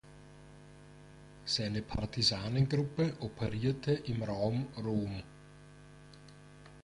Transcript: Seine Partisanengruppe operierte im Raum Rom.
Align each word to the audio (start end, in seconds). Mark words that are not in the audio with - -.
Seine 1.45 1.83
Partisanengruppe 1.83 3.15
operierte 3.19 3.91
im 3.91 4.23
Raum 4.23 4.65
Rom. 4.83 5.21